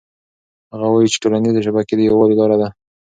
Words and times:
هغه 0.71 0.87
وایي 0.89 1.09
چې 1.13 1.21
ټولنيزې 1.23 1.61
شبکې 1.67 1.93
د 1.95 2.01
یووالي 2.07 2.35
لاره 2.39 2.57
ده. 2.61 2.69